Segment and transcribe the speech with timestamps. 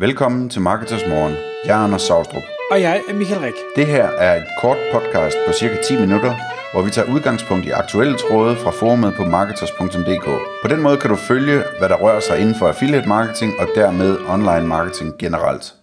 [0.00, 1.34] Velkommen til Marketers Morgen.
[1.64, 2.42] Jeg er Anders Saustrup.
[2.70, 3.54] Og jeg er Michael Rik.
[3.76, 6.34] Det her er et kort podcast på cirka 10 minutter,
[6.72, 10.24] hvor vi tager udgangspunkt i aktuelle tråde fra forumet på marketers.dk.
[10.62, 13.68] På den måde kan du følge, hvad der rører sig inden for affiliate marketing og
[13.74, 15.74] dermed online marketing generelt.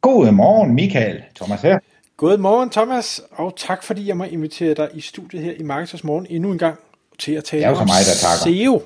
[0.00, 1.78] Godmorgen Michael, Thomas her.
[2.16, 6.26] Godmorgen Thomas, og tak fordi jeg må invitere dig i studiet her i Marketers Morgen
[6.30, 6.78] endnu en gang
[7.18, 8.44] til at tale om mig, der takker.
[8.44, 8.82] SEO.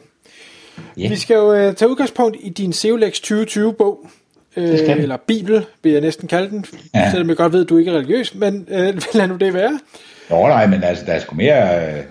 [0.96, 1.08] Ja.
[1.08, 4.10] Vi skal jo uh, tage udgangspunkt i din SEOlex 2020-bog,
[4.56, 4.62] vi.
[4.62, 6.64] eller Bibel, vil jeg næsten kalde den,
[6.94, 7.00] Ja.
[7.00, 7.10] ja.
[7.10, 8.76] selvom jeg godt ved, at du ikke er religiøs, men uh,
[9.14, 9.78] lad nu det være.
[10.30, 11.86] Nå nej, men altså, der er sgu mere...
[11.98, 12.02] Øh,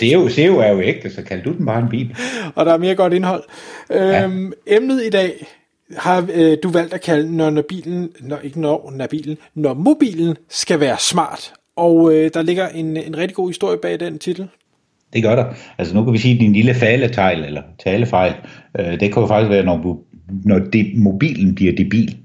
[0.00, 2.16] SEO, SEO er jo ægte, så kald du den bare en bibel.
[2.54, 3.42] og der er mere godt indhold.
[3.90, 5.46] Øhm, emnet i dag
[5.96, 9.74] har øh, du valgt at kalde, når, når bilen, når, ikke når, når bilen, når
[9.74, 11.52] mobilen skal være smart.
[11.76, 14.48] Og øh, der ligger en, en rigtig god historie bag den titel.
[15.12, 15.44] Det gør der.
[15.78, 18.34] Altså nu kan vi sige, at din lille faletegl eller talefejl,
[18.78, 19.98] øh, det kan jo faktisk være, når, du-
[20.44, 22.16] når det, mobilen bliver debil.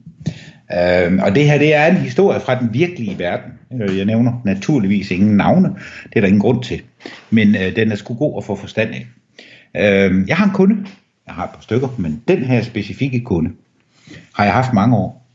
[0.74, 3.52] Øh, og det her, det er en historie fra den virkelige verden.
[3.82, 5.70] Øh, jeg nævner naturligvis ingen navne.
[6.04, 6.82] Det er der ingen grund til.
[7.30, 9.08] Men øh, den er sgu god at få forstand af.
[9.76, 10.86] Øh, jeg har en kunde.
[11.28, 13.50] Jeg har et par stykker, men den her specifikke kunde
[14.36, 15.28] har jeg haft mange år.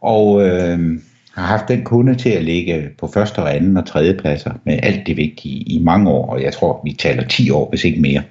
[0.00, 0.98] Og øh,
[1.34, 4.78] har haft den kunde til at ligge på første og anden og tredje pladser med
[4.82, 8.00] alt det vigtige i mange år, og jeg tror, vi taler 10 år, hvis ikke
[8.00, 8.22] mere.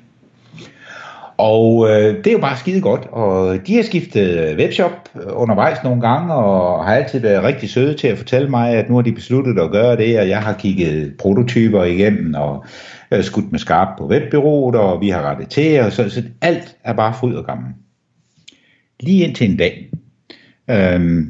[1.37, 5.83] Og øh, det er jo bare skide godt, og de har skiftet webshop øh, undervejs
[5.83, 9.01] nogle gange, og har altid været rigtig søde til at fortælle mig, at nu har
[9.01, 12.65] de besluttet at gøre det, og jeg har kigget prototyper igennem, og
[13.11, 16.75] øh, skudt med skarp på webbyrået, og vi har rettet til, og så, så alt
[16.83, 17.71] er bare fryd og gammel.
[18.99, 19.89] Lige indtil en dag,
[20.69, 21.23] øh,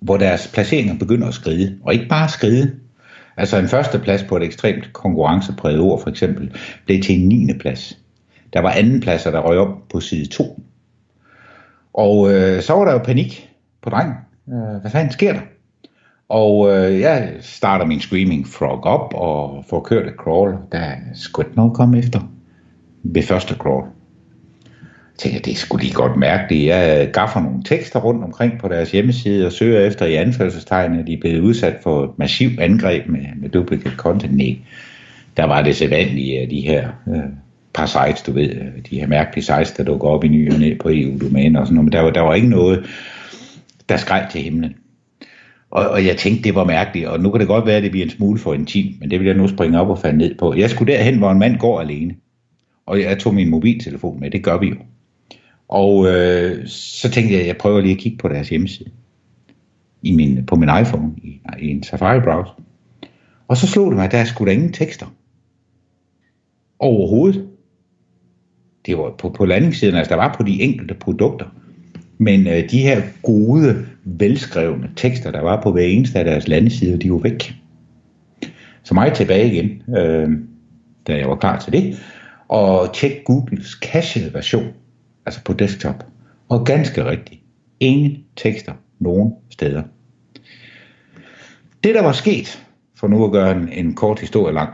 [0.00, 2.72] hvor deres placeringer begynder at skride, og ikke bare skride.
[3.36, 6.52] Altså en førsteplads på et ekstremt konkurrencepræget ord for eksempel,
[6.86, 7.52] blev til en 9.
[7.60, 7.98] plads.
[8.52, 10.62] Der var anden pladser, der røg op på side 2.
[11.94, 13.50] Og øh, så var der jo panik
[13.82, 14.14] på drengen.
[14.48, 15.40] Øh, hvad fanden sker der?
[16.28, 20.56] Og øh, jeg starter min Screaming Frog op og får kørt et crawl.
[20.72, 22.20] Der er sgu ikke noget at komme efter
[23.02, 23.84] ved første crawl.
[24.64, 26.66] Jeg tænker, det skulle lige godt mærke det.
[26.66, 30.98] Jeg øh, gaffer nogle tekster rundt omkring på deres hjemmeside og søger efter i anførselstegn,
[30.98, 34.36] at de er blevet udsat for et massivt angreb med, med duplicate content.
[34.36, 34.56] Nej,
[35.36, 37.22] der var det sædvanlige af de her øh,
[37.74, 40.58] par sites, du ved, øh, de her mærkelige sites, der dukker op i ny og
[40.58, 42.86] ned på EU-domæner og sådan noget, men der var, der var ikke noget,
[43.88, 44.74] der skreg til himlen.
[45.70, 47.90] Og, og jeg tænkte, det var mærkeligt, og nu kan det godt være, at det
[47.90, 50.34] bliver en smule for intim, men det vil jeg nu springe op og falde ned
[50.34, 50.54] på.
[50.54, 52.14] Jeg skulle derhen, hvor en mand går alene,
[52.86, 54.76] og jeg tog min mobiltelefon med, det gør vi jo.
[55.68, 58.90] Og øh, så tænkte jeg, at jeg prøver lige at kigge på deres hjemmeside
[60.02, 62.62] i min, på min iPhone i, i en Safari-browser.
[63.48, 65.06] Og så slog det mig, at der skulle da ingen tekster.
[66.78, 67.47] Overhovedet.
[68.88, 71.46] Det var på, på landingssiden, altså der var på de enkelte produkter.
[72.18, 76.98] Men øh, de her gode, velskrevne tekster, der var på hver eneste af deres landesider,
[76.98, 77.54] de var væk.
[78.82, 80.30] Så mig tilbage igen, øh,
[81.06, 81.98] da jeg var klar til det,
[82.48, 84.72] og tjek Googles cached version,
[85.26, 86.06] altså på desktop.
[86.48, 87.40] Og ganske rigtigt,
[87.80, 89.82] ingen tekster nogen steder.
[91.84, 92.64] Det, der var sket,
[92.96, 94.70] for nu at gøre en, en kort historie lang,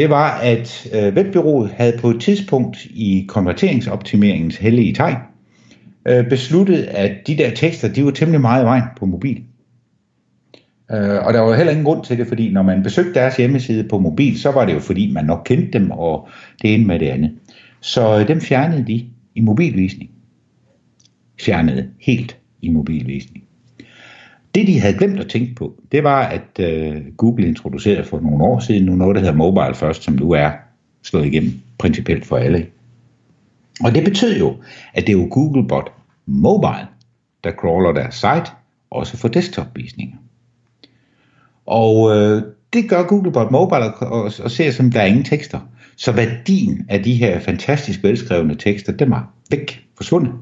[0.00, 5.16] det var, at øh, webbyrået havde på et tidspunkt i konverteringsoptimeringens hellige tegn
[6.08, 9.42] øh, besluttet, at de der tekster, de var temmelig meget i vejen på mobil.
[10.90, 13.88] Øh, og der var heller ingen grund til det, fordi når man besøgte deres hjemmeside
[13.88, 16.28] på mobil, så var det jo fordi, man nok kendte dem, og
[16.62, 17.32] det ene med det andet.
[17.80, 20.10] Så øh, dem fjernede de i mobilvisning.
[21.40, 23.44] Fjernede helt i mobilvisning.
[24.54, 28.44] Det de havde glemt at tænke på, det var, at øh, Google introducerede for nogle
[28.44, 30.50] år siden nu noget, der hedder Mobile First, som nu er
[31.02, 32.66] slået igennem principielt for alle.
[33.84, 34.56] Og det betød jo,
[34.94, 35.92] at det er jo Googlebot
[36.26, 36.86] Mobile,
[37.44, 38.50] der crawler deres site,
[38.90, 40.16] også for desktop-visninger.
[41.66, 45.60] Og øh, det gør Googlebot Mobile og, og, og ser som, der er ingen tekster.
[45.96, 50.32] Så værdien af de her fantastisk velskrevne tekster, dem var væk, forsvundet.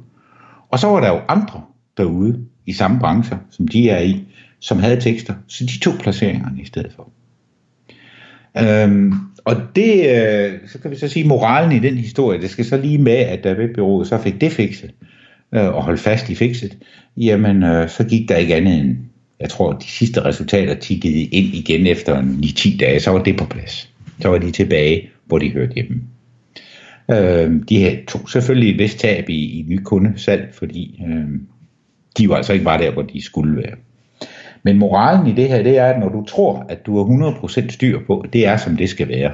[0.69, 1.63] Og så var der jo andre
[1.97, 4.25] derude i samme brancher, som de er i,
[4.61, 7.11] som havde tekster, så de tog placeringerne i stedet for.
[8.59, 9.13] Øhm,
[9.45, 12.77] og det, øh, så kan vi så sige, moralen i den historie, det skal så
[12.77, 14.91] lige med, at da webbyrået så fik det fikset,
[15.55, 16.77] øh, og holdt fast i fikset,
[17.17, 18.97] jamen øh, så gik der ikke andet end,
[19.41, 23.45] jeg tror, de sidste resultater tikkede ind igen efter 9-10 dage, så var det på
[23.45, 23.91] plads.
[24.21, 26.01] Så var de tilbage, hvor de hørte hjemme.
[27.11, 31.41] Øh, de her tog selvfølgelig et vist tab i, i ny kundesalg, fordi øh,
[32.19, 33.77] de jo altså ikke var der, hvor de skulle være.
[34.63, 37.71] Men moralen i det her, det er, at når du tror, at du har 100%
[37.71, 39.33] styr på, det er som det skal være,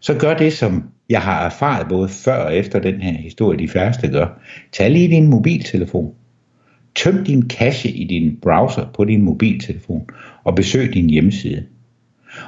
[0.00, 3.68] så gør det, som jeg har erfaret både før og efter den her historie, de
[3.68, 4.40] færreste gør.
[4.72, 6.14] Tag lige din mobiltelefon.
[6.94, 10.08] Tøm din cache i din browser på din mobiltelefon
[10.44, 11.66] og besøg din hjemmeside.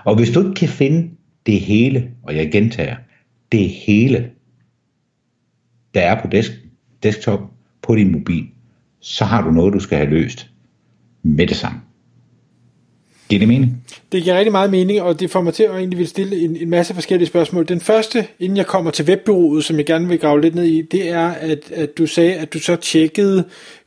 [0.05, 1.11] Og hvis du ikke kan finde
[1.47, 2.97] det hele, og jeg gentager,
[3.53, 4.31] det hele,
[5.95, 6.53] der er på desk,
[7.03, 7.41] desktop
[7.83, 8.47] på din mobil,
[9.01, 10.47] så har du noget, du skal have løst
[11.23, 11.81] med det samme.
[13.29, 13.85] Giver det mening?
[14.13, 16.57] Det giver rigtig meget mening, og det får mig til at egentlig vil stille en,
[16.57, 17.69] en masse forskellige spørgsmål.
[17.69, 20.83] Den første, inden jeg kommer til webbyrået, som jeg gerne vil grave lidt ned i,
[20.83, 23.45] det er, at, at du sagde, at du så tjekkede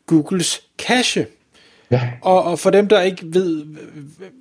[0.07, 1.25] Googles cache.
[1.91, 2.01] Ja.
[2.21, 3.65] Og, og for dem, der ikke ved,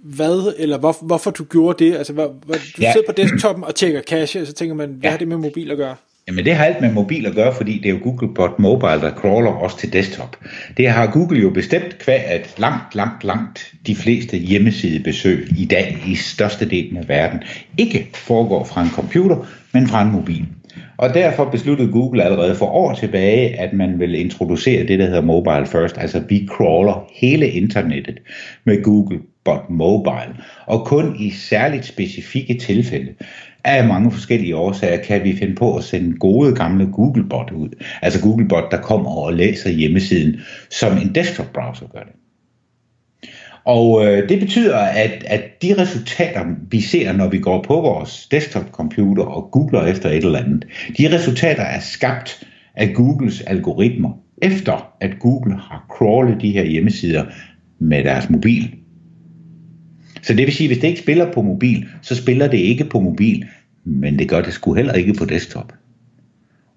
[0.04, 2.92] hvad, eller hvor, hvorfor du gjorde det, altså hvor, hvor, du ja.
[2.92, 5.10] sidder på desktoppen og tjekker cache, og så tænker man, hvad ja.
[5.10, 5.96] har det med mobil at gøre?
[6.28, 9.14] Jamen det har alt med mobil at gøre, fordi det er jo Googlebot Mobile, der
[9.14, 10.36] crawler også til desktop.
[10.76, 15.98] Det har Google jo bestemt kvad, at langt, langt, langt de fleste hjemmesidebesøg i dag
[16.06, 17.42] i størstedelen af verden
[17.78, 19.36] ikke foregår fra en computer,
[19.72, 20.46] men fra en mobil.
[20.96, 25.22] Og derfor besluttede Google allerede for år tilbage, at man vil introducere det, der hedder
[25.22, 25.98] Mobile First.
[25.98, 28.18] Altså vi crawler hele internettet
[28.64, 30.36] med Google Bot Mobile.
[30.66, 33.14] Og kun i særligt specifikke tilfælde
[33.64, 37.68] af mange forskellige årsager kan vi finde på at sende gode gamle Googlebot ud.
[38.02, 42.12] Altså Googlebot, der kommer og læser hjemmesiden, som en desktop-browser gør det.
[43.64, 48.26] Og øh, det betyder, at, at de resultater, vi ser, når vi går på vores
[48.30, 50.64] desktop-computer og googler efter et eller andet,
[50.98, 52.44] de resultater er skabt
[52.74, 54.10] af Googles algoritmer,
[54.42, 57.24] efter at Google har crawlet de her hjemmesider
[57.78, 58.74] med deres mobil.
[60.22, 62.84] Så det vil sige, at hvis det ikke spiller på mobil, så spiller det ikke
[62.84, 63.44] på mobil,
[63.84, 65.72] men det gør det sgu heller ikke på desktop.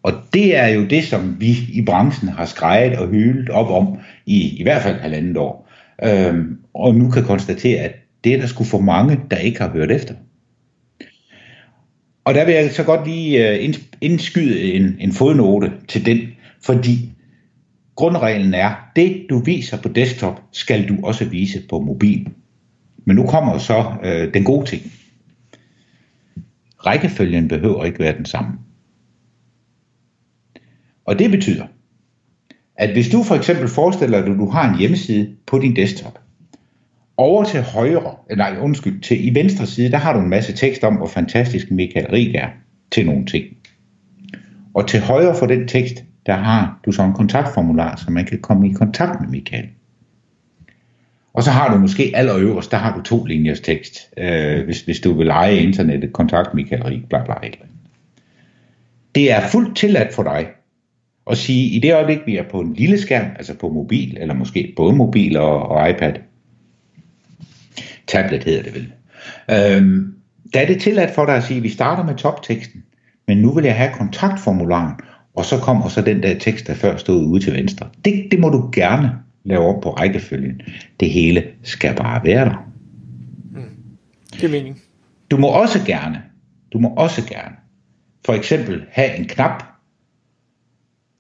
[0.04, 3.98] Og det er jo det, som vi i branchen har skrejet og hylet op om
[4.26, 5.70] i i hvert fald halvandet år.
[6.04, 9.70] Øhm, og nu kan konstatere, at det er der skulle for mange, der ikke har
[9.70, 10.14] hørt efter.
[12.26, 16.20] Og der vil jeg så godt lige øh, indskyde en, en fodnote til den,
[16.66, 17.12] fordi
[17.96, 22.28] grundreglen er, det du viser på desktop, skal du også vise på mobil.
[23.06, 24.82] Men nu kommer så øh, den gode ting.
[26.86, 28.52] Rækkefølgen behøver ikke være den samme.
[31.06, 31.66] Og det betyder,
[32.76, 36.20] at hvis du for eksempel forestiller dig, at du har en hjemmeside på din desktop,
[37.18, 40.84] over til højre, nej undskyld, til i venstre side, der har du en masse tekst
[40.84, 42.50] om, hvor fantastisk Michael Rig er
[42.92, 43.46] til nogle ting.
[44.74, 48.42] Og til højre for den tekst, der har du så en kontaktformular, så man kan
[48.42, 49.70] komme i kontakt med Michael.
[51.36, 55.00] Og så har du måske allerøverst, der har du to linjers tekst, øh, hvis, hvis
[55.00, 57.50] du vil lege internettet, kontakt Michael Rik, bla bla bla.
[59.16, 60.48] Det er fuldt tilladt for dig
[61.32, 64.34] at sige, i det øjeblik, vi er på en lille skærm, altså på mobil, eller
[64.34, 66.14] måske både mobil og, og iPad,
[68.08, 68.92] tablet hedder det vel,
[69.50, 70.06] øh,
[70.54, 72.84] der er det tilladt for dig at sige, at vi starter med topteksten,
[73.28, 74.94] men nu vil jeg have kontaktformularen,
[75.36, 77.88] og så kommer så den der tekst, der før stod ude til venstre.
[78.06, 80.62] Det, det må du gerne lave om på rækkefølgen.
[81.00, 82.72] Det hele skal bare være der.
[83.52, 83.62] Mm.
[84.34, 84.82] Det er mening.
[85.32, 86.22] Du må også gerne,
[86.74, 87.56] du må også gerne,
[88.26, 89.64] for eksempel have en knap,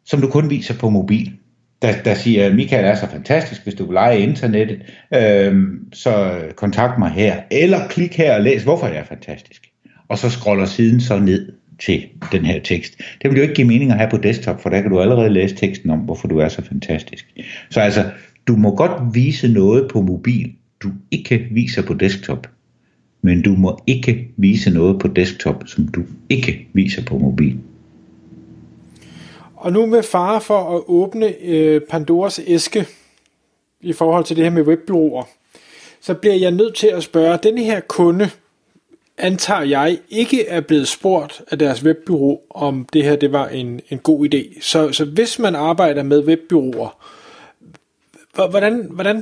[0.05, 1.33] som du kun viser på mobil.
[1.81, 4.81] Der, der siger, Michael er så fantastisk, hvis du vil lege internettet,
[5.15, 7.41] øhm, så kontakt mig her.
[7.51, 9.71] Eller klik her og læs, hvorfor jeg er fantastisk.
[10.07, 13.01] Og så scroller siden så ned til den her tekst.
[13.21, 15.29] Det vil jo ikke give mening at have på desktop, for der kan du allerede
[15.29, 17.33] læse teksten om, hvorfor du er så fantastisk.
[17.69, 18.05] Så altså,
[18.47, 20.53] du må godt vise noget på mobil,
[20.83, 22.47] du ikke viser på desktop.
[23.21, 27.57] Men du må ikke vise noget på desktop, som du ikke viser på mobil.
[29.55, 32.85] Og nu med fare for at åbne øh, Pandoras æske
[33.81, 35.23] i forhold til det her med webbyråer,
[36.01, 38.29] så bliver jeg nødt til at spørge, denne her kunde,
[39.17, 43.81] antager jeg, ikke er blevet spurgt af deres webbyrå, om det her det var en,
[43.89, 44.61] en god idé.
[44.61, 47.05] Så, så hvis man arbejder med webbyråer,
[48.49, 49.21] hvordan, hvordan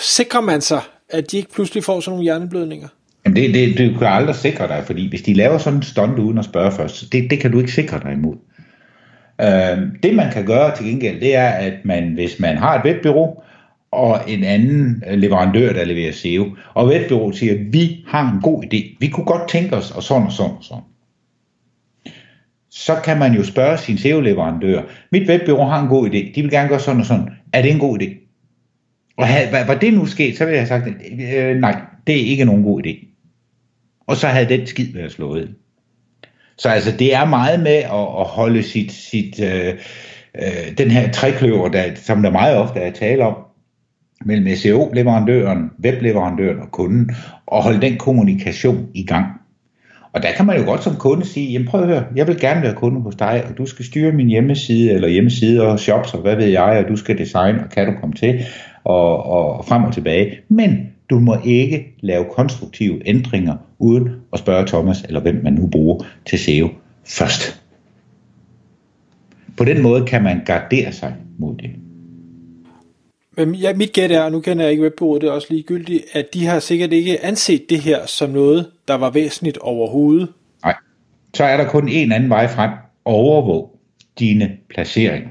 [0.00, 2.88] sikrer man sig, at de ikke pludselig får sådan nogle hjerneblødninger?
[3.24, 6.18] Jamen det, det, du kan aldrig sikre dig, fordi hvis de laver sådan en stunt
[6.18, 8.36] uden at spørge først, det, det kan du ikke sikre dig imod.
[9.40, 12.84] Øh, det man kan gøre til gengæld, det er, at man, hvis man har et
[12.84, 13.42] webbyrå,
[13.94, 18.40] og en anden øh, leverandør, der leverer SEO, og webbyrået siger, at vi har en
[18.42, 20.82] god idé, vi kunne godt tænke os, og sådan og sådan og sådan.
[22.70, 24.82] Så kan man jo spørge sin SEO-leverandør,
[25.12, 27.70] mit webbyrå har en god idé, de vil gerne gøre sådan og sådan, er det
[27.70, 28.24] en god idé?
[29.16, 30.96] Og havde, var det nu sket, så ville jeg have sagt,
[31.36, 33.06] øh, nej, det er ikke nogen god idé.
[34.06, 35.54] Og så havde den skid været slået.
[36.58, 39.74] Så altså, det er meget med at, at holde sit, sit øh,
[40.34, 43.36] øh, den her trekløver, der, som der meget ofte er tale om,
[44.24, 47.10] mellem SEO-leverandøren, webleverandøren og kunden,
[47.46, 49.26] og holde den kommunikation i gang.
[50.12, 52.40] Og der kan man jo godt som kunde sige, jamen prøv at høre, jeg vil
[52.40, 56.14] gerne være kunde hos dig, og du skal styre min hjemmeside, eller hjemmeside og shops,
[56.14, 58.40] og hvad ved jeg, og du skal designe, og kan du komme til,
[58.84, 60.38] og, og frem og tilbage.
[60.48, 65.66] Men du må ikke lave konstruktive ændringer, uden at spørge Thomas, eller hvem man nu
[65.66, 66.68] bruger til SEO
[67.04, 67.62] først.
[69.56, 71.70] På den måde kan man gardere sig mod det.
[73.36, 76.04] Men ja, mit gæt er, og nu kender jeg ikke webbureauet, det er også ligegyldigt,
[76.12, 80.28] at de har sikkert ikke anset det her som noget, der var væsentligt overhovedet.
[80.64, 80.74] Nej,
[81.34, 82.70] så er der kun en anden vej frem.
[83.04, 83.78] Overvåg
[84.18, 85.30] dine placeringer.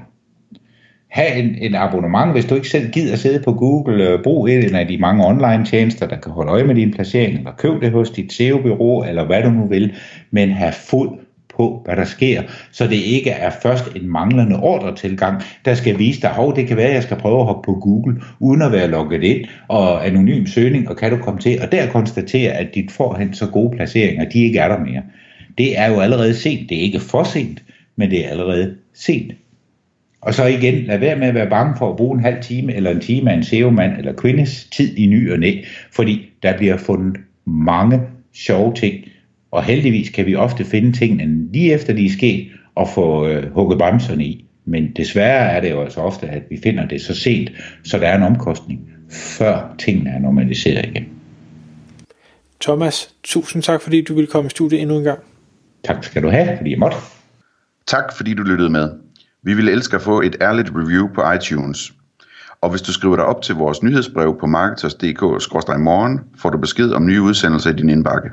[1.10, 4.08] Ha' en, en abonnement, hvis du ikke selv gider sidde på Google.
[4.08, 7.38] Øh, brug en af de mange online tjenester, der kan holde øje med din placering,
[7.38, 9.94] eller køb det hos dit SEO-bureau, eller hvad du nu vil,
[10.30, 11.18] men have fuld
[11.56, 12.42] på, hvad der sker,
[12.72, 16.76] så det ikke er først en manglende ordretilgang, der skal vise dig, hov, det kan
[16.76, 20.06] være, at jeg skal prøve at hoppe på Google, uden at være logget ind, og
[20.06, 23.76] anonym søgning, og kan du komme til, og der konstatere, at dit forhen så gode
[23.76, 25.02] placeringer, de ikke er der mere.
[25.58, 26.68] Det er jo allerede sent.
[26.68, 27.62] Det er ikke for sent,
[27.96, 29.32] men det er allerede sent.
[30.20, 32.74] Og så igen, lad være med at være bange for at bruge en halv time
[32.74, 36.58] eller en time af en SEO-mand eller kvindes tid i ny og næ, fordi der
[36.58, 38.00] bliver fundet mange
[38.34, 38.94] sjove ting,
[39.54, 43.52] og heldigvis kan vi ofte finde tingene lige efter de er sket, og få øh,
[43.52, 44.46] hugget bremserne i.
[44.64, 47.50] Men desværre er det jo altså ofte, at vi finder det så sent,
[47.84, 48.80] så der er en omkostning,
[49.10, 51.08] før tingene er normaliseret igen.
[52.60, 55.18] Thomas, tusind tak, fordi du ville komme i studiet endnu en gang.
[55.84, 56.96] Tak skal du have, fordi jeg måtte.
[57.86, 58.90] Tak fordi du lyttede med.
[59.42, 61.92] Vi ville elske at få et ærligt review på iTunes.
[62.60, 67.06] Og hvis du skriver dig op til vores nyhedsbrev på marketers.dk-morgen, får du besked om
[67.06, 68.30] nye udsendelser i din indbakke.